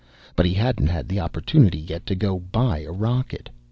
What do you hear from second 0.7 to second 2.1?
had an opportunity yet